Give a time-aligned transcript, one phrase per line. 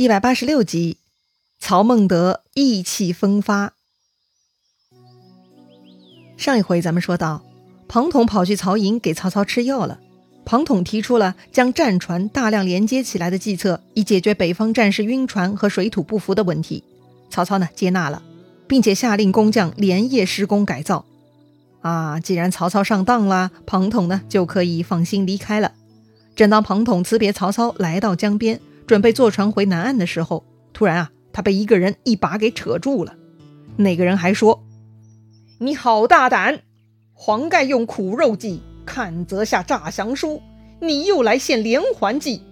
[0.00, 0.96] 一百八十六集，
[1.58, 3.74] 曹孟德意气风发。
[6.38, 7.44] 上一回咱们说到，
[7.86, 10.00] 庞统跑去曹营给曹操吃药了。
[10.46, 16.82] 庞统提出了将战船大量连接起来的计策，以解决北方战士晕船和水土不服的问题。
[17.28, 18.22] 曹操呢接纳了，
[18.66, 21.04] 并且下令工匠连夜施工改造。
[21.82, 25.72] 啊，既然曹操上当了，庞统呢就可以放心离开了。
[26.34, 28.58] 正当庞统辞别曹操，来到江边。
[28.86, 33.14] 准备坐船回南岸的时候，突然啊，他被一个人一把给扯住了。
[33.76, 34.64] 那个人还说
[35.58, 36.60] ：“你好大胆！
[37.12, 40.42] 黄盖用苦肉计，看则下诈降书，
[40.80, 42.42] 你又来献连环计。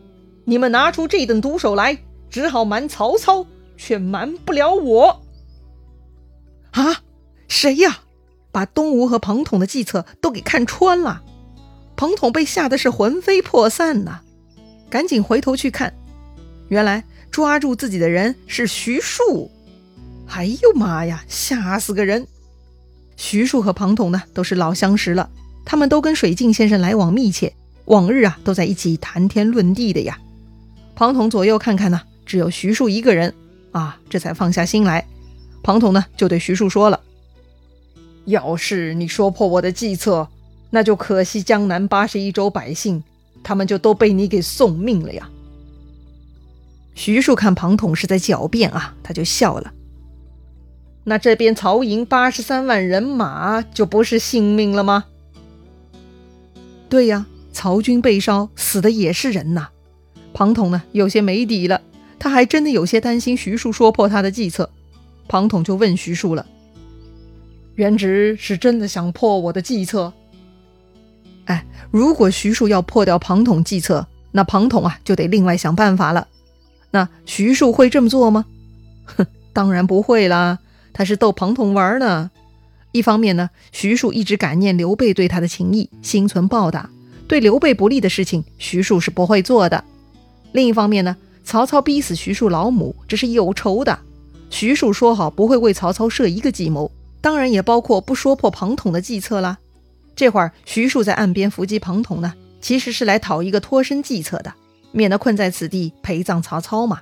[0.44, 1.98] 你们拿出这等毒手来，
[2.30, 5.22] 只好瞒曹操，却瞒不了我。”
[6.72, 7.02] 啊，
[7.48, 8.00] 谁呀？
[8.50, 11.22] 把东吴和庞统的计策都给看穿了。
[11.96, 14.20] 庞统被吓得是魂飞魄散呐，
[14.88, 15.94] 赶紧回头去看。
[16.68, 19.50] 原来抓住自己的人是徐庶，
[20.28, 22.26] 哎呦妈呀，吓死个人！
[23.16, 25.28] 徐庶和庞统呢都是老相识了，
[25.64, 27.52] 他们都跟水镜先生来往密切，
[27.86, 30.18] 往日啊都在一起谈天论地的呀。
[30.94, 33.34] 庞统左右看看呢，只有徐庶一个人
[33.72, 35.06] 啊，这才放下心来。
[35.62, 37.00] 庞统呢就对徐庶说了
[38.26, 40.28] ：“要是你说破我的计策，
[40.70, 43.02] 那就可惜江南八十一州百姓，
[43.42, 45.28] 他们就都被你给送命了呀。”
[46.98, 49.72] 徐庶看庞统是在狡辩啊，他就笑了。
[51.04, 55.04] 那这边曹营八十三万人马就不是性命了吗？
[56.88, 59.68] 对呀，曹军被烧，死的也是人呐。
[60.34, 61.80] 庞统呢，有些没底了，
[62.18, 64.68] 他还真的有些担心徐庶说破他的计策。
[65.28, 66.44] 庞统就问徐庶了
[67.76, 70.12] ：“元直是真的想破我的计策？”
[71.46, 76.26] 哎，如果徐庶要破掉庞统计策，那庞统啊就得另外想办法了。
[76.90, 78.44] 那徐庶会这么做吗？
[79.04, 80.58] 哼，当然不会啦，
[80.92, 82.30] 他是逗庞统玩呢。
[82.92, 86.88] 一方面呢，徐庶一直感念刘备对他的情谊，心存报答，
[87.26, 89.84] 对刘备不利的事情，徐庶是不会做的。
[90.52, 91.14] 另一方面呢，
[91.44, 93.98] 曹操逼死徐庶老母，这是有仇的。
[94.48, 96.90] 徐庶说好不会为曹操设一个计谋，
[97.20, 99.58] 当然也包括不说破庞统的计策啦。
[100.16, 102.32] 这会儿徐庶在岸边伏击庞统呢，
[102.62, 104.54] 其实是来讨一个脱身计策的。
[104.92, 107.00] 免得困在此地陪葬曹操嘛？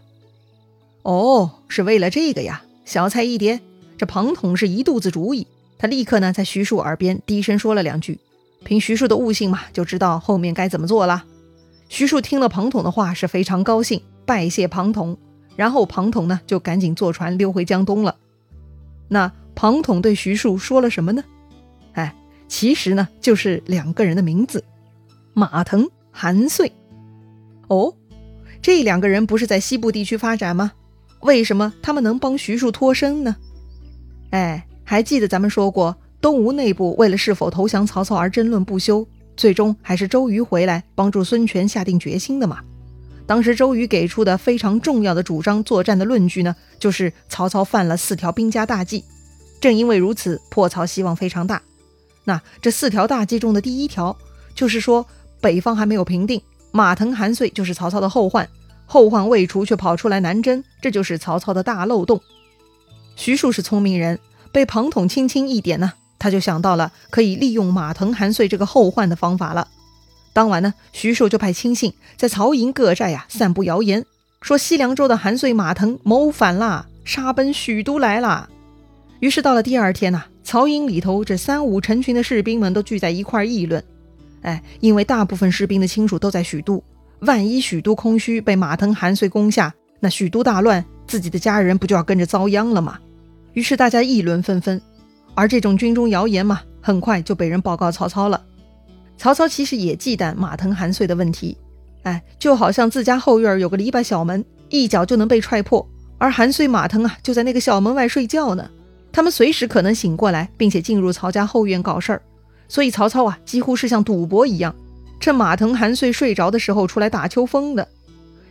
[1.03, 2.63] 哦，是为了这个呀！
[2.85, 3.61] 小菜一碟。
[3.99, 5.47] 这庞统是一肚子主意，
[5.79, 8.19] 他立刻呢在徐庶耳边低声说了两句。
[8.65, 11.25] 凭徐庶的悟性嘛，就知道后面该怎么做了。
[11.89, 15.17] 徐庶听了庞统的话是非常高兴，拜谢庞统。
[15.55, 18.17] 然后庞统呢就赶紧坐船溜回江东了。
[19.09, 21.25] 那庞统对徐庶说了什么呢？
[21.93, 22.15] 哎，
[22.49, 24.63] 其实呢就是两个人的名字：
[25.33, 26.71] 马腾、韩遂。
[27.69, 27.95] 哦，
[28.63, 30.73] 这两个人不是在西部地区发展吗？
[31.21, 33.37] 为什么他们能帮徐庶脱身呢？
[34.31, 39.07] 哎，还记得咱们说过，东吴内部为了是否投降曹操而争论不休，
[39.37, 42.61] 最终还是周瑜回来帮助孙权下定决心的嘛？
[43.27, 49.05] 当时周瑜给出的非常重要的主张作战的论据呢，就是曹操犯了四条兵家大忌。
[49.61, 51.61] 正因为如此，破曹希望非常大。
[52.25, 54.17] 那这四条大忌中的第一条，
[54.55, 55.05] 就是说
[55.41, 56.41] 北方还没有平定。
[56.77, 58.47] 马腾、韩遂就是曹操的后患，
[58.85, 62.21] 后患未除却跑出来南征，这就是曹操的大漏洞。
[63.17, 64.19] 徐庶是聪明人，
[64.53, 69.69] 被庞统轻轻一点呢，他就想到了可以利用马腾、韩遂这个后患的方法了。
[70.35, 74.05] 当晚呢，徐庶就派亲信在曹营各寨呀散布谣言，
[74.43, 78.51] 说西凉州的韩遂、马腾谋反啦，杀奔许都来啦。
[79.21, 83.83] 于是到了第二天呐，曹营里头这三五成群的士兵们都聚在一块议论。
[84.47, 86.81] 哎，因为大部分士兵的亲属都在许都，
[87.21, 92.97] 万一许都空虚，被马腾、韩遂攻下，那许都大乱，自己的家人不就要跟着遭殃了吗？
[93.55, 94.81] 于是大家议论纷纷。
[95.35, 98.41] 而这种军中谣言嘛，很快就被人报告曹操了。
[99.19, 101.59] 曹操其实也忌惮马腾、韩遂的问题，
[102.05, 105.85] 哎，就好像自家后院有个篱笆小门，一脚就能被踹破，
[106.19, 108.71] 而韩遂、马腾啊，就在那个小门外睡觉呢，
[109.11, 112.23] 他们随时可能醒过来，并且进入曹家后院搞事儿。
[112.69, 114.75] 所以曹操啊，几乎是像赌博一样，
[115.21, 117.87] 趁马腾、韩遂睡着的时候出来打秋风的。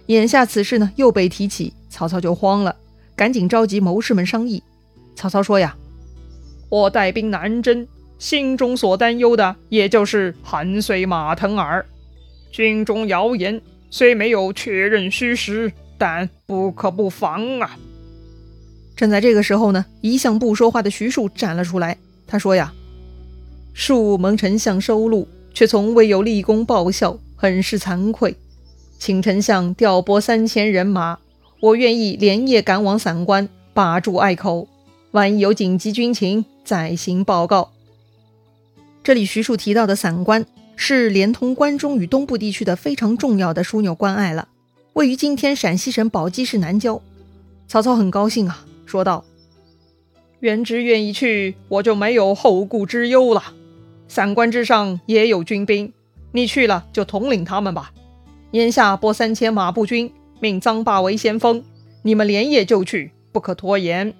[0.08, 2.76] 眼下此事呢又被提起，曹操就慌了，
[3.16, 4.64] 赶紧召集谋士们商议。
[5.16, 5.76] 曹操说呀
[6.70, 7.88] ：“我带兵南征，
[8.20, 11.86] 心中所担忧的也就是韩遂、马腾耳。
[12.52, 17.78] 军中谣言虽没有确认虚实，但不可不防啊。”
[18.96, 22.72] 正在这个时候呢，一向不说话的徐庶站了出来，他说呀。
[23.76, 28.34] 恕蒙丞相收录，却从未有立功报效，很是惭愧，
[28.98, 31.20] 请丞相调拨三千人马，
[31.60, 34.70] 我愿意连夜赶往散关，把住隘口。
[35.12, 37.72] 万一有紧急军情，再行报告。
[39.04, 40.46] 这里徐庶提到的散关，
[40.78, 44.48] 是连通关中与东部地区的非常重要的枢纽关隘了，
[44.94, 47.02] 位于今天陕西省宝鸡市南郊。
[47.68, 49.26] 曹操很高兴啊，说道
[50.40, 53.44] ：“元直愿意去，我就没有后顾之忧了。
[54.08, 55.92] 散关之上也有军兵，
[56.32, 57.92] 你去了就统领他们吧。
[58.52, 61.64] 眼下拨三千马步军，命臧霸为先锋，
[62.04, 64.14] 你们连夜就去，不可拖延。”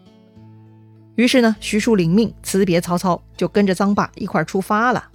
[1.16, 5.08] 于是呢，徐庶领命辞别曹操，就跟着臧霸一块出发了。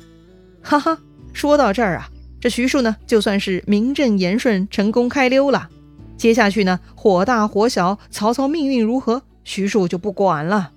[0.63, 0.99] 哈哈，
[1.35, 2.09] 说到这儿啊，
[2.41, 5.69] 这徐庶呢，就算是名正言顺成功开溜了。
[6.17, 10.73] 接下去呢，火大火小，曹操命运如何，徐庶就不管了。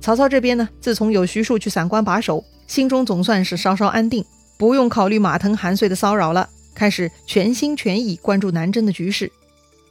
[0.00, 4.24] 曹操这边呢，自从有徐庶去散关把守，心中总算是稍稍安定，
[4.56, 9.30] 不用考虑马腾、韩遂的骚扰了，开始全心全意关注南征的局势。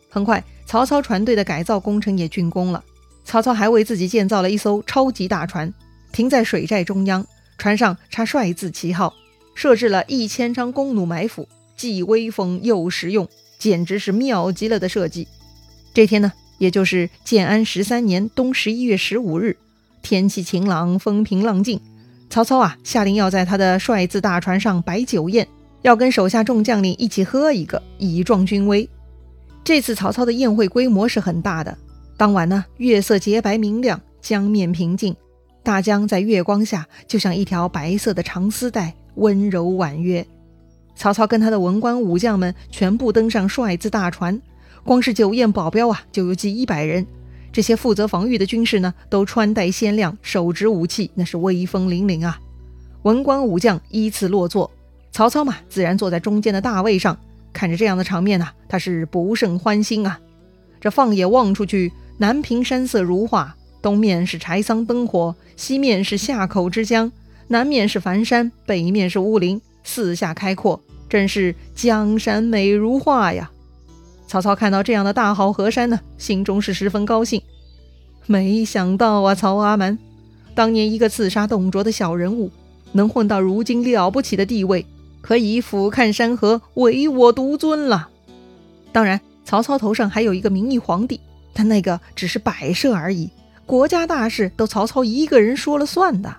[0.10, 2.84] 很快，曹操船队的改造工程也竣工了。
[3.24, 5.72] 曹操还为自己建造了一艘超级大船，
[6.12, 7.24] 停在水寨中央，
[7.60, 9.14] 船上插帅字旗号，
[9.54, 11.48] 设置了一千张弓弩埋伏，
[11.78, 13.30] 既威风又实用，
[13.60, 15.28] 简直是妙极了的设计。
[15.94, 19.56] 这天呢，也就是建安十三年冬十一月十五日，
[20.02, 21.80] 天气晴朗，风平浪静。
[22.32, 25.46] 曹操啊，下令要在他的帅字大船上摆酒宴，
[25.82, 28.90] 要跟手下众将领一起喝一个，以壮军威。
[29.66, 31.78] 这次曹操的宴会规模是很大的。
[32.16, 35.14] 当晚呢，月色洁白明亮，江面平静，
[35.62, 40.26] 大江在月光下就像一条白色的长丝带，温柔婉约。
[40.96, 44.42] 曹操跟他的文官武将们全部登上帅字大船，
[44.86, 47.06] 光是酒宴保镖啊，就有近一百人。
[47.52, 52.40] 这些负责防御的军士呢，都穿戴鲜亮，手执武器，那是威风凛凛啊。
[53.04, 54.72] 文官武将依次落座，
[55.12, 57.18] 曹操嘛，自然坐在中间的大位上，
[57.52, 60.20] 看着这样的场面呢，他是不胜欢心啊。
[60.80, 61.92] 这放眼望出去。
[62.18, 67.12] 南屏山色如画，东面是柴桑灯火，西面是夏口之江，
[67.48, 73.50] 南面是樊山，北面是乌林，四下开阔，真是江山美如画呀！
[74.32, 77.42] 曹操看到这样的大好河山呢，心中是十分高兴。
[78.28, 80.00] 没想到啊，曹阿瞒，
[80.56, 82.50] 当年一个刺杀董卓的小人物，
[82.94, 84.86] 能混到如今了不起的地位，
[85.20, 88.08] 可以俯瞰山河，唯我独尊了。
[88.94, 91.20] 当然，曹操头上还有一个名义皇帝。
[91.52, 93.30] 但那个只是摆设而已，
[93.66, 96.34] 国家大事都曹操一个人说了算的。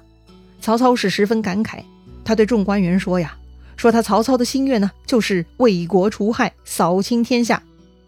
[0.63, 1.83] 曹操是十分感慨，
[2.25, 3.37] 他对众官员说呀
[3.77, 7.63] ：“说他曹操的心愿呢，就是为国除害，扫清天下。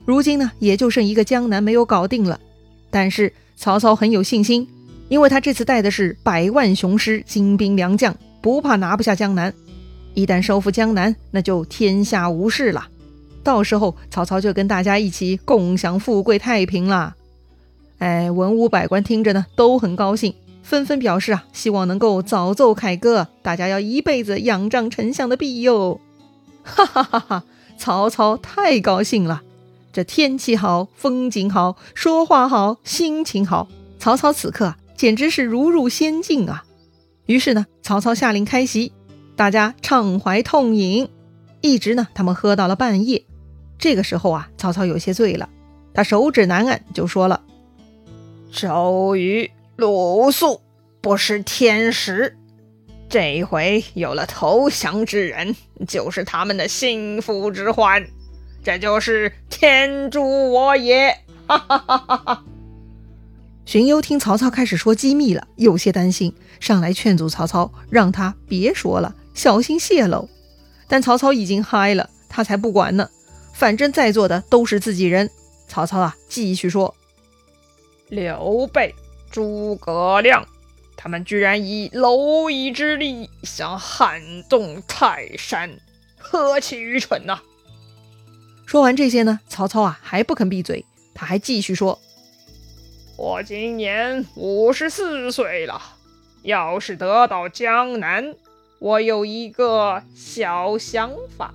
[0.04, 2.38] 如今呢，也就剩一个江南没有搞定了。
[2.90, 4.68] 但是曹操很有信心，
[5.08, 9.52] 因为他这次带的是百万雄师、精兵良将，不怕拿不下江南。
[10.14, 12.88] 一旦收复江南，那就天下无事了。”
[13.42, 17.14] 到时候曹操就跟大家一起共享富贵太平了。
[17.98, 26.00] 哎，文武百官听着呢都很高兴，纷纷表示啊，希望能够早奏凯歌，大家要一辈子仰仗丞相的庇佑。
[26.62, 27.44] 哈哈哈哈！
[27.76, 29.42] 曹操太高兴了，
[29.94, 33.68] 这天气好，风景好，说话好，心情好，
[34.00, 36.64] 曹操此刻简直是如入仙境啊。
[37.26, 38.92] 于是呢，曹操下令开席，
[39.36, 41.08] 大家畅怀痛饮，
[41.60, 43.24] 一直呢他们喝到了半夜。
[43.78, 45.48] 这个时候啊，曹操有些醉了，
[45.94, 47.44] 他手指南岸就说了
[48.50, 50.60] ：“周瑜、鲁肃
[51.00, 52.36] 不是天使，
[53.08, 55.54] 这回有了投降之人，
[55.86, 58.04] 就是他们的心腹之患，
[58.64, 61.16] 这就是天助我也！”
[61.46, 62.44] 哈哈哈哈哈！
[63.66, 70.28] 荀攸听曹操开始说机密了，有些担心，上来劝阻曹操，让他别说了，小心泄露。
[70.88, 73.08] 但曹操已经嗨了，他才不管呢。
[73.52, 75.30] 反正在座的都是自己人。
[75.68, 76.94] 曹操啊，继续说
[78.08, 78.94] ：“刘备、
[79.30, 80.46] 诸葛亮，
[80.96, 85.70] 他们居然以蝼蚁之力想撼动泰山，
[86.18, 87.40] 何其愚蠢呐！”
[88.66, 91.98] 说完这些呢，曹操啊还不肯闭嘴，他还继续说
[93.16, 95.80] ：“我今年五十四岁了，
[96.42, 98.34] 要是得到江南，
[98.80, 101.54] 我有一个小想法。”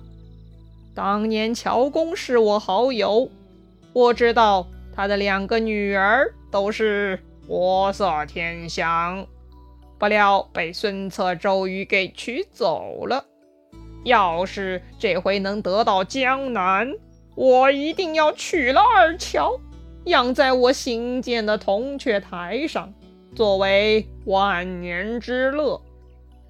[0.94, 3.30] 当年乔公是我好友，
[3.92, 9.26] 我知道他的两个女儿都是国色天香，
[9.98, 13.24] 不料被孙策、周瑜给娶走了。
[14.04, 16.92] 要是这回能得到江南，
[17.34, 19.60] 我一定要娶了二乔，
[20.04, 22.92] 养在我新建的铜雀台上，
[23.34, 25.80] 作为万年之乐。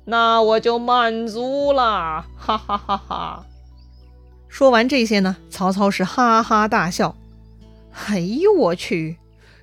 [0.05, 3.47] 那我就满足了，哈哈哈哈！
[4.49, 7.15] 说完这些呢，曹操是哈哈大笑。
[8.07, 9.19] 哎呦我去！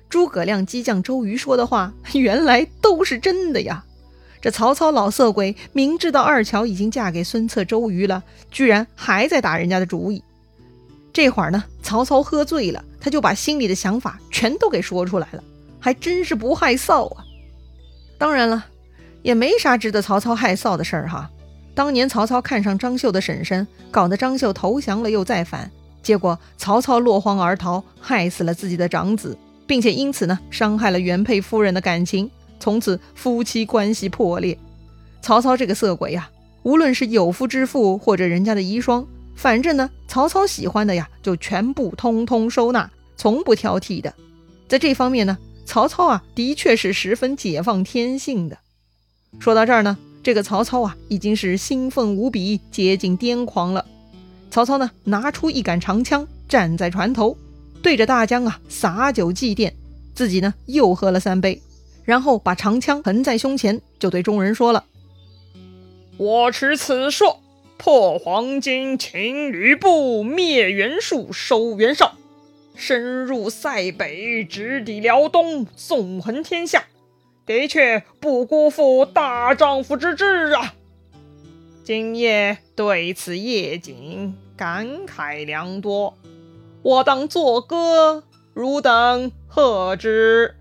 [0.08, 3.84] 诸葛亮激将周瑜说的话，原来都是真的呀！
[4.40, 10.22] 这曹操老色鬼明知道二乔已经嫁给孙策、周瑜了，居然还在打人家的主意。
[11.12, 15.42] 这会儿呢，曹操喝醉了，他就把心里的想法全都给说出来了，
[15.80, 17.24] 还真是不害臊啊！
[18.16, 18.66] 当然了，
[19.22, 21.28] 也没啥值得曹操害臊的事儿哈。
[21.74, 25.68] 当年曹操看上张绣的婶婶，搞得张绣投降了又再反，
[26.02, 32.30] 结果曹操落荒而逃，害死了自己的长子，并且因此呢，伤害了原配夫人的感情。
[32.58, 34.58] 从此夫妻关系破裂。
[35.20, 36.30] 曹操这个色鬼呀，
[36.62, 44.12] 无论是有夫之妇或者人家的遗孀，反正呢，曹操喜欢的呀，就全部通通收纳，从不挑剔的。
[44.68, 48.58] 在这方面呢，曹操啊，的确是十分解放天性的。
[49.38, 53.84] 说到这儿呢，这个曹操啊，已经是兴奋无比，接近癫狂了。
[54.50, 57.36] 曹操呢，拿出一杆长枪，站在船头，
[57.82, 59.72] 对着大江啊洒酒祭奠，
[60.14, 61.60] 自己呢又喝了三杯。
[62.08, 64.86] 然后把长枪横在胸前，就对众人说了
[66.16, 67.36] ：“我持此槊，
[67.76, 72.14] 破黄巾，擒吕布，灭袁术，收袁绍，
[72.74, 76.86] 深入塞北，直抵辽东，纵横天下，
[77.44, 80.72] 的确不辜负大丈夫之志啊！
[81.84, 86.16] 今夜对此夜景感慨良多，
[86.80, 88.24] 我当作歌，
[88.54, 90.54] 汝等贺之。”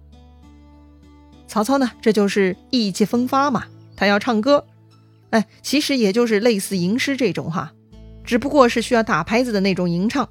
[1.47, 4.65] 曹操呢，这就是意气风发嘛，他要唱歌，
[5.29, 7.71] 哎，其实也就是类似吟诗这种哈，
[8.23, 10.27] 只不过是需要打拍子的那种吟唱。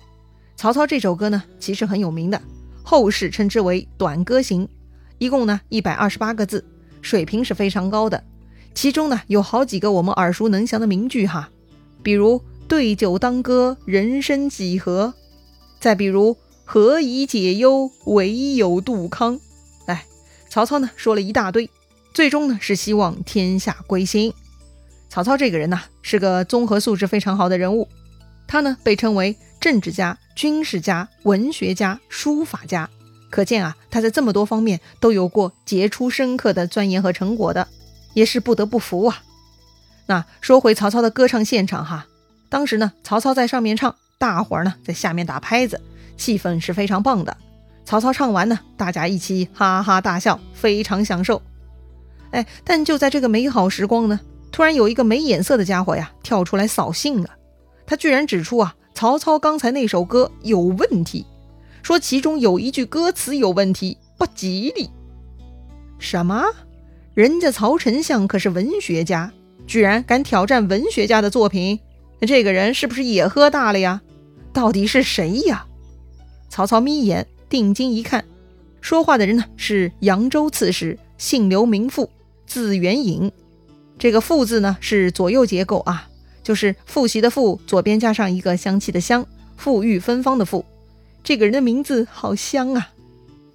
[0.57, 2.41] 曹操这首歌呢，其实很有名的，
[2.83, 4.67] 后世称之为《短歌行》，
[5.19, 6.65] 一共呢一百二十八个字，
[7.01, 8.23] 水平是非常高的。
[8.75, 11.49] 其中呢有好几个我们耳熟能详的名句哈，
[12.03, 15.15] 比如“对酒当歌，人生几何”，
[15.81, 19.41] 再比如“何以解忧，唯有杜康”。
[20.57, 21.69] 曹操呢说了一大堆，
[22.15, 24.33] 最终呢是希望天下归心。
[25.11, 27.87] 曹操这个人呢是个综合素质非常好的人物，
[28.47, 32.89] 他呢被称为政治家、军事家、文学家、书法家，
[33.29, 37.69] 可见啊他在这么多方面都有过杰出深刻的钻研和成果的，
[38.15, 39.23] 也是不得不服啊。
[40.07, 42.07] 那说回曹操的歌唱现场哈，
[42.49, 45.83] 当时呢曹操在上面唱，大伙儿呢在下面打拍子，
[46.17, 47.37] 气氛是非常棒的。
[47.87, 51.41] 曹操唱完呢，大家一起哈哈大笑，非常享受。
[52.33, 54.19] 哎，但就在这个美好时光呢，
[54.51, 57.31] 突然有一个没眼色的家伙呀跳出来扫兴了。
[57.87, 61.25] 他居然指出啊，曹操刚才那首歌有问题，
[61.81, 64.91] 说其中有一句歌词有问题，不吉利。
[66.01, 66.45] 什么？
[67.15, 69.33] 人家曹丞相可是文学家，
[69.65, 71.79] 居然敢挑战文学家的作品？
[72.19, 74.03] 那这个人是不是也喝大了呀？
[74.53, 75.65] 到底是谁呀？
[76.49, 77.25] 曹操眯眼。
[77.49, 78.25] 定睛一看，
[78.81, 82.11] 说话的人呢是扬州刺史，姓刘名富，
[82.47, 83.31] 字元颖。
[83.99, 86.09] 这个“富”字呢是左右结构啊，
[86.43, 89.27] 就是复习的“复”，左边加上一个香气的“香”，
[89.59, 90.63] 馥郁芬芳的“馥”。
[91.25, 92.91] 这个人的名字好香啊！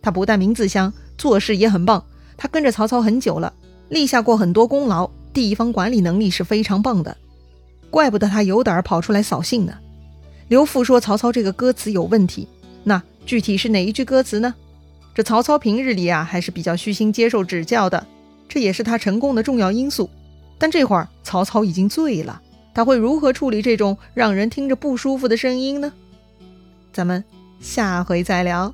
[0.01, 2.03] 他不但名字香，做事也很棒。
[2.38, 3.53] 他跟着曹操很久了，
[3.89, 7.15] 立下过很多功劳，地方管理能力是非常棒的。
[7.91, 9.77] 怪不得他有胆跑出来扫兴呢。
[10.48, 12.48] 刘富说曹操这个歌词有问题，
[13.32, 14.54] 具体是哪一句歌词呢？
[15.16, 18.06] 这曹操平日里啊还是比较虚心接受指教的，
[18.50, 20.10] 这也是他成功的重要因素。
[20.58, 22.42] 但这会儿曹操已经醉了，
[22.74, 25.94] 他会如何处理这种让人听着不舒服的声音呢？
[26.92, 27.24] 咱们
[27.62, 28.74] 下回再聊。